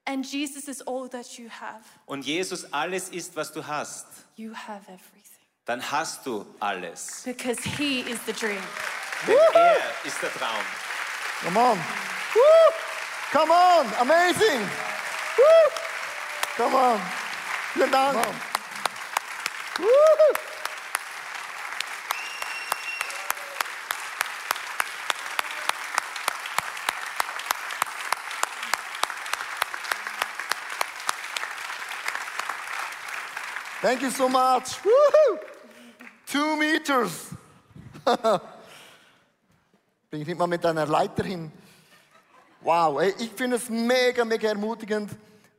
[0.07, 4.53] and Jesus is all that you have, Und Jesus alles ist, was du hast, you
[4.55, 5.20] have everything.
[5.66, 7.22] dann hast du alles.
[7.24, 8.62] Because He is the dream.
[9.27, 10.64] Denn er ist der Traum.
[11.44, 11.76] Come on.
[11.76, 12.42] Woo!
[13.30, 13.87] Come on.
[14.00, 14.61] Amazing.
[14.61, 15.70] Woo!
[16.57, 17.00] Come on.
[17.74, 18.16] Vielen Dank.
[19.78, 19.87] Woo!
[33.83, 34.78] Thank you so much.
[34.83, 35.38] Woohoo!
[36.26, 37.35] Two meters.
[40.14, 41.50] Bin ich nicht mal mit einer Leiter hin.
[42.61, 45.11] Wow, ey, ich finde es mega, mega ermutigend,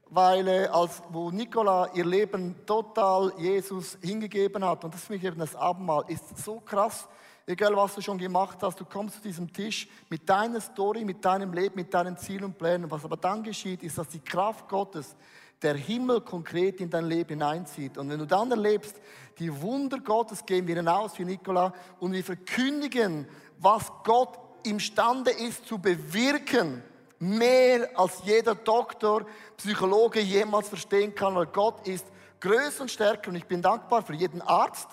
[0.10, 5.14] weil äh, als wo Nicola ihr Leben total Jesus hingegeben hat, und das ist für
[5.14, 7.06] mich eben das Abendmahl, ist so krass,
[7.46, 11.26] egal was du schon gemacht hast, du kommst zu diesem Tisch mit deiner Story, mit
[11.26, 12.90] deinem Leben, mit deinen Zielen und Plänen.
[12.90, 15.18] Was aber dann geschieht, ist, dass die Kraft Gottes,
[15.62, 17.98] der Himmel konkret in dein Leben hineinzieht.
[17.98, 18.96] Und wenn du dann erlebst,
[19.38, 25.66] die Wunder Gottes gehen wir hinaus wie Nicola und wir verkündigen, was Gott imstande ist
[25.66, 26.84] zu bewirken,
[27.20, 29.26] mehr als jeder Doktor,
[29.58, 32.06] Psychologe jemals verstehen kann, weil Gott ist
[32.40, 34.90] größer und stärker und ich bin dankbar für jeden Arzt,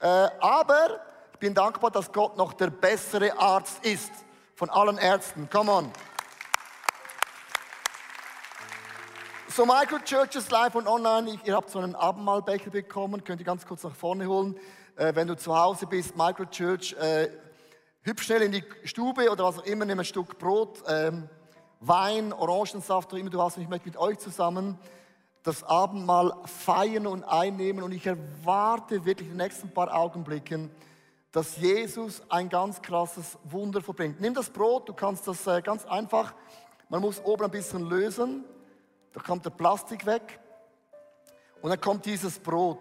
[0.00, 1.00] äh, aber
[1.32, 4.10] ich bin dankbar, dass Gott noch der bessere Arzt ist
[4.54, 5.48] von allen Ärzten.
[5.48, 5.92] Come on.
[9.48, 11.40] So, Microchurches live und online.
[11.44, 13.24] Ihr habt so einen Abendmahlbecher bekommen.
[13.24, 14.56] Könnt ihr ganz kurz nach vorne holen.
[14.96, 17.30] Äh, wenn du zu Hause bist, Microchurch, äh,
[18.02, 21.28] hübsch schnell in die Stube oder was auch immer, nimm ein Stück Brot, ähm,
[21.80, 23.56] Wein, Orangensaft, oder immer du hast.
[23.56, 24.78] Und ich möchte mit euch zusammen
[25.42, 27.82] das Abendmahl feiern und einnehmen.
[27.82, 30.70] Und ich erwarte wirklich in den nächsten paar Augenblicken,
[31.32, 34.20] dass Jesus ein ganz krasses Wunder verbringt.
[34.20, 36.34] Nimm das Brot, du kannst das äh, ganz einfach,
[36.88, 38.44] man muss oben ein bisschen lösen,
[39.12, 40.40] da kommt der Plastik weg
[41.62, 42.80] und dann kommt dieses Brot.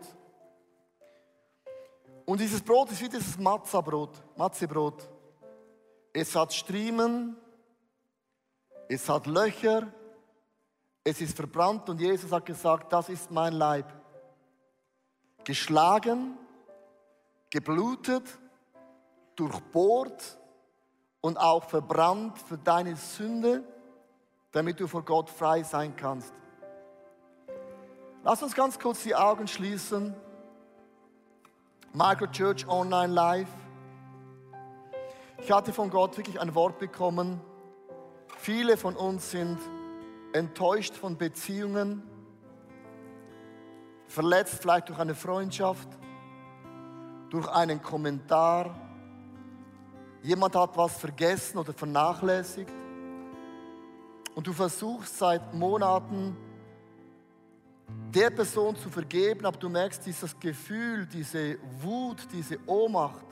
[2.30, 5.10] Und dieses Brot ist wie dieses Matza-Brot, Matze-Brot.
[6.14, 7.36] Es hat Striemen,
[8.88, 9.92] es hat Löcher,
[11.04, 13.92] es ist verbrannt und Jesus hat gesagt, das ist mein Leib.
[15.44, 16.38] Geschlagen,
[17.50, 18.38] geblutet,
[19.36, 20.38] durchbohrt
[21.22, 23.64] und auch verbrannt für deine Sünde,
[24.52, 26.32] damit du vor Gott frei sein kannst.
[28.24, 30.16] Lass uns ganz kurz die Augen schließen.
[31.94, 33.48] Micro Church Online Live.
[35.42, 37.42] Ich hatte von Gott wirklich ein Wort bekommen.
[38.38, 39.58] Viele von uns sind
[40.34, 42.04] enttäuscht von Beziehungen,
[44.08, 45.90] verletzt vielleicht durch eine Freundschaft,
[47.32, 48.76] durch einen Kommentar.
[50.22, 52.72] Jemand hat was vergessen oder vernachlässigt.
[54.36, 56.38] Und du versuchst seit Monaten,
[58.14, 63.26] der Person zu vergeben, aber du merkst dieses Gefühl, diese Wut, diese Ohnmacht,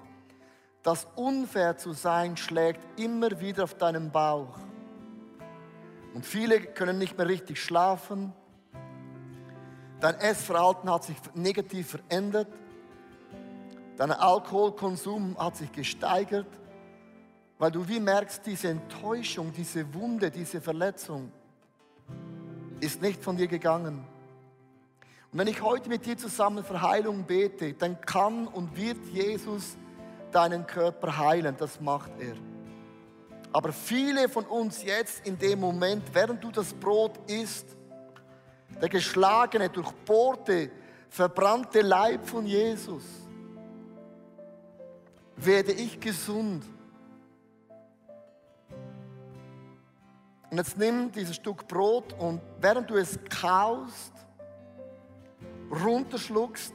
[0.84, 4.58] das unfair zu sein, schlägt immer wieder auf deinen Bauch.
[6.14, 8.34] Und viele können nicht mehr richtig schlafen.
[10.00, 12.48] Dein Essverhalten hat sich negativ verändert.
[13.98, 16.48] Dein Alkoholkonsum hat sich gesteigert,
[17.58, 21.32] weil du wie merkst, diese Enttäuschung, diese Wunde, diese Verletzung
[22.80, 24.06] ist nicht von dir gegangen.
[25.32, 29.78] Und wenn ich heute mit dir zusammen für Heilung bete, dann kann und wird Jesus
[30.32, 31.56] deinen Körper heilen.
[31.58, 32.36] Das macht er.
[33.52, 37.76] Aber viele von uns jetzt in dem Moment, während du das Brot isst,
[38.82, 40.70] der geschlagene, durchbohrte,
[41.10, 43.04] verbrannte Leib von Jesus,
[45.36, 46.64] werde ich gesund.
[50.50, 54.14] Und jetzt nimm dieses Stück Brot und während du es kaust,
[55.72, 56.74] runterschluckst,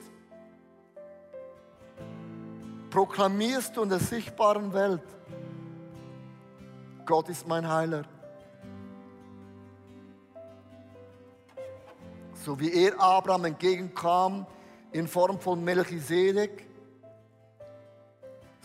[2.90, 5.02] proklamierst du in der sichtbaren Welt,
[7.04, 8.04] Gott ist mein Heiler.
[12.44, 14.46] So wie er Abraham entgegenkam
[14.92, 16.66] in Form von Melchisedek,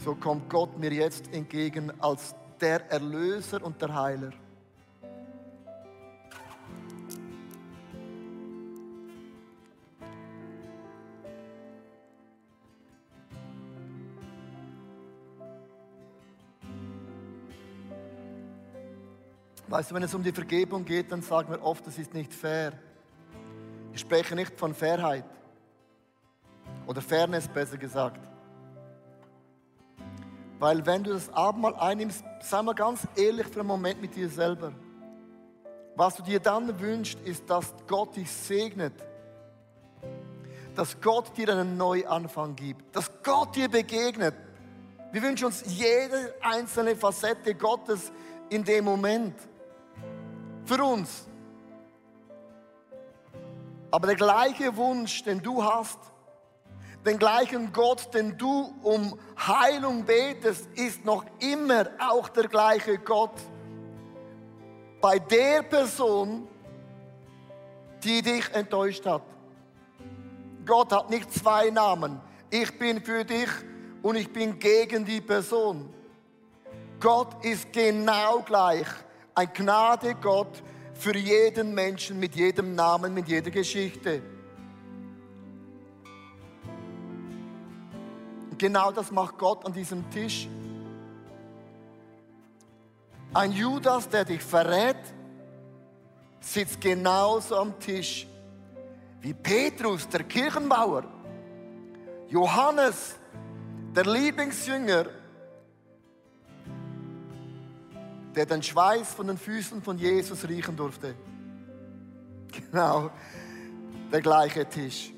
[0.03, 4.31] so kommt Gott mir jetzt entgegen als der Erlöser und der Heiler.
[19.69, 22.33] Weißt du, wenn es um die Vergebung geht, dann sagen wir oft, das ist nicht
[22.33, 22.71] fair.
[23.93, 25.25] Ich spreche nicht von Fairheit
[26.85, 28.29] oder Fairness besser gesagt.
[30.59, 34.29] Weil wenn du das Abendmahl einnimmst, sei mal ganz ehrlich für einen Moment mit dir
[34.29, 34.71] selber.
[35.95, 38.93] Was du dir dann wünschst, ist, dass Gott dich segnet.
[40.75, 42.95] Dass Gott dir einen Neuanfang gibt.
[42.95, 44.35] Dass Gott dir begegnet.
[45.11, 48.11] Wir wünschen uns jede einzelne Facette Gottes
[48.49, 49.35] in dem Moment.
[50.67, 51.25] Für uns.
[53.89, 55.97] Aber der gleiche Wunsch, den du hast,
[57.05, 63.39] den gleichen Gott, den du um Heilung betest, ist noch immer auch der gleiche Gott
[64.99, 66.49] bei der Person,
[68.03, 69.23] die dich enttäuscht hat.
[70.65, 72.19] Gott hat nicht zwei Namen.
[72.49, 73.49] Ich bin für dich
[74.01, 75.93] und ich bin gegen die Person.
[76.99, 78.87] Gott ist genau gleich.
[79.37, 80.63] Ein Gnade Gott
[80.95, 84.23] für jeden Menschen mit jedem Namen, mit jeder Geschichte.
[88.57, 90.47] Genau das macht Gott an diesem Tisch.
[93.31, 94.97] Ein Judas, der dich verrät,
[96.39, 98.25] sitzt genauso am Tisch
[99.21, 101.03] wie Petrus, der Kirchenbauer,
[102.27, 103.17] Johannes,
[103.95, 105.05] der Lieblingsjünger,
[108.37, 111.15] der den Schweiß von den Füßen von Jesus riechen durfte.
[112.71, 113.11] Genau,
[114.11, 115.11] der gleiche Tisch.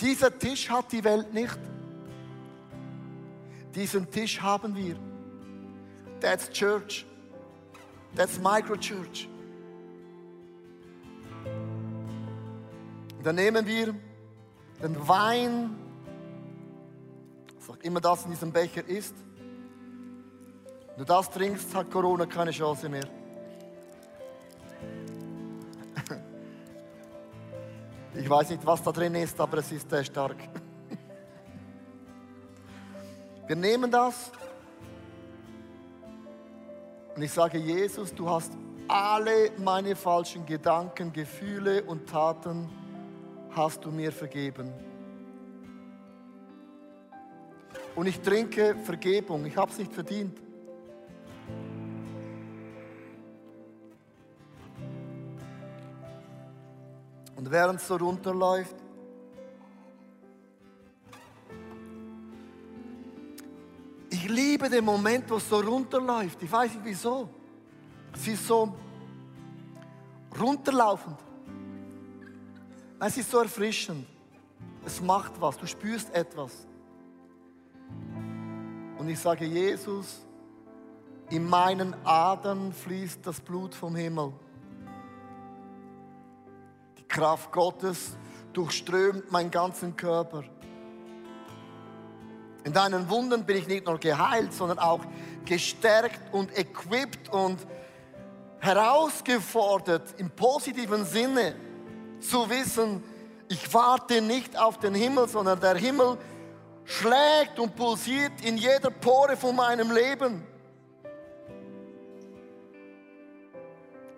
[0.00, 1.58] Dieser Tisch hat die Welt nicht.
[3.74, 4.96] Diesen Tisch haben wir.
[6.20, 7.06] That's Church.
[8.14, 9.28] That's Microchurch.
[13.22, 13.94] Dann nehmen wir
[14.82, 15.76] den Wein,
[17.56, 19.14] was auch immer das in diesem Becher ist,
[20.96, 23.04] wenn du das trinkst, hat Corona keine Chance mehr.
[28.16, 30.36] Ich weiß nicht, was da drin ist, aber es ist sehr stark.
[33.48, 34.30] Wir nehmen das
[37.16, 38.52] und ich sage, Jesus, du hast
[38.88, 42.68] alle meine falschen Gedanken, Gefühle und Taten
[43.50, 44.72] hast du mir vergeben.
[47.94, 49.46] Und ich trinke Vergebung.
[49.46, 50.43] Ich habe es nicht verdient.
[57.44, 58.74] Und während es so runterläuft,
[64.08, 66.42] ich liebe den Moment, wo es so runterläuft.
[66.42, 67.28] Ich weiß nicht wieso.
[68.14, 68.74] Es ist so
[70.40, 71.18] runterlaufend.
[72.98, 74.06] Es ist so erfrischend.
[74.86, 75.58] Es macht was.
[75.58, 76.66] Du spürst etwas.
[78.96, 80.24] Und ich sage, Jesus,
[81.28, 84.32] in meinen Adern fließt das Blut vom Himmel.
[87.14, 88.16] Kraft Gottes
[88.52, 90.42] durchströmt meinen ganzen Körper.
[92.64, 95.00] In deinen Wunden bin ich nicht nur geheilt, sondern auch
[95.44, 97.58] gestärkt und equipped und
[98.58, 101.54] herausgefordert im positiven Sinne
[102.18, 103.04] zu wissen,
[103.48, 106.18] ich warte nicht auf den Himmel, sondern der Himmel
[106.84, 110.44] schlägt und pulsiert in jeder Pore von meinem Leben.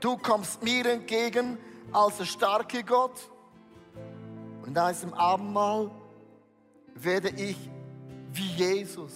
[0.01, 1.59] Du kommst mir entgegen
[1.93, 3.31] als der starke Gott.
[4.63, 5.91] Und in diesem Abendmahl
[6.95, 7.57] werde ich
[8.33, 9.13] wie Jesus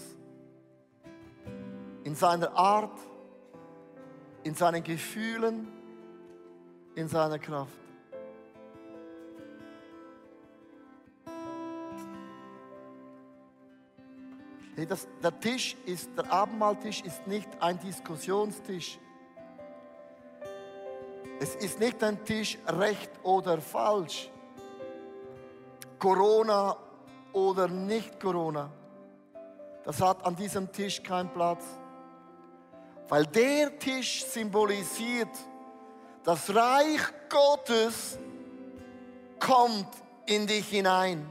[2.05, 2.99] in seiner Art,
[4.43, 5.69] in seinen Gefühlen,
[6.95, 7.73] in seiner Kraft.
[14.81, 18.99] Hey, das, der Tisch ist, der Abendmahltisch ist nicht ein Diskussionstisch.
[21.43, 24.31] Es ist nicht ein Tisch recht oder falsch.
[25.99, 26.77] Corona
[27.33, 28.71] oder nicht Corona.
[29.83, 31.65] Das hat an diesem Tisch keinen Platz.
[33.09, 35.31] Weil der Tisch symbolisiert,
[36.25, 38.19] das Reich Gottes
[39.39, 39.89] kommt
[40.27, 41.27] in dich hinein.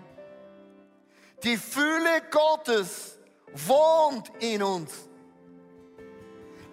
[1.43, 3.19] Die Fülle Gottes
[3.53, 5.07] wohnt in uns.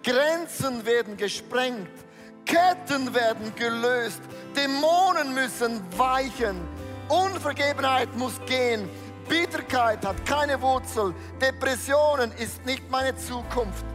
[0.03, 2.06] Grenzen werden gesprengt,
[2.47, 4.21] Ketten werden gelöst,
[4.55, 6.61] Dämonen müssen weichen,
[7.09, 8.89] Unvergebenheit muss gehen,
[9.27, 13.85] Bitterkeit hat keine Wurzel, Depressionen ist nicht meine Zukunft.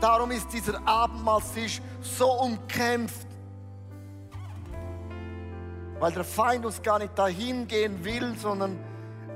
[0.00, 3.26] Darum ist dieser Abendmahlstisch so umkämpft,
[5.98, 8.78] weil der Feind uns gar nicht dahin gehen will, sondern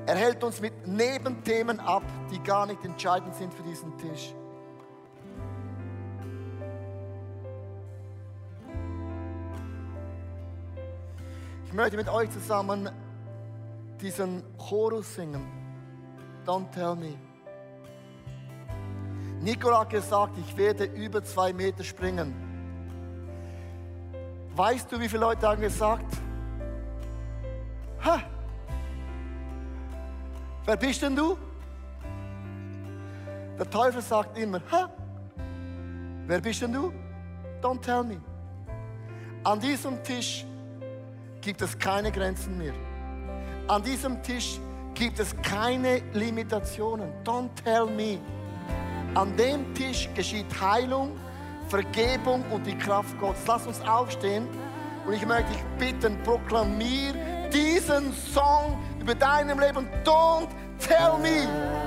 [0.06, 4.34] er hält uns mit Nebenthemen ab, die gar nicht entscheidend sind für diesen Tisch.
[11.66, 12.90] Ich möchte mit euch zusammen
[14.00, 15.46] diesen Chorus singen.
[16.46, 17.14] Don't tell me.
[19.40, 22.34] Nikola hat gesagt, ich werde über zwei Meter springen.
[24.54, 26.12] Weißt du, wie viele Leute haben gesagt?
[28.04, 28.20] Ha!
[30.66, 31.38] Wer bist denn du?
[33.60, 34.88] Der Teufel sagt immer, ha!
[36.26, 36.90] Wer bist denn du?
[37.60, 38.18] Don't tell me.
[39.44, 40.46] An diesem Tisch
[41.42, 42.72] gibt es keine Grenzen mehr.
[43.68, 44.58] An diesem Tisch
[44.94, 47.12] gibt es keine Limitationen.
[47.22, 48.18] Don't tell me.
[49.14, 51.10] An dem Tisch geschieht Heilung,
[51.68, 53.42] Vergebung und die Kraft Gottes.
[53.46, 54.48] Lass uns aufstehen
[55.06, 57.12] und ich möchte dich bitten, proklamier
[57.52, 59.86] diesen Song über deinem Leben.
[60.02, 60.48] Don't
[60.78, 61.79] tell me.